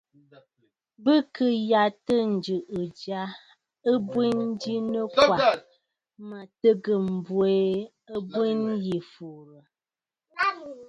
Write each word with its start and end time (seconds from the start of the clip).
Bɨ 1.03 1.13
kɨ̀ 1.35 1.49
yàtə̂ 1.69 2.19
ǹjɨ̀ʼɨ̀ 2.33 2.83
ja 3.03 3.21
ɨ̀bwèn 3.93 4.39
ji 4.61 4.75
nɨkwà, 4.91 5.37
mə̀ 6.29 6.43
tɨgə̀ 6.59 6.99
m̀bwɛɛ 7.09 7.63
abwen 8.15 8.61
yî 8.85 8.97
fùùrə̀. 9.11 9.63